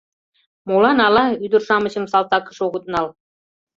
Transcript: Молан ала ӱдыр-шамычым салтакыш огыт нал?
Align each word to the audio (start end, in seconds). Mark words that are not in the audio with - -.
Молан 0.67 0.97
ала 1.07 1.25
ӱдыр-шамычым 1.45 2.05
салтакыш 2.11 2.57
огыт 2.65 2.83
нал? 2.93 3.07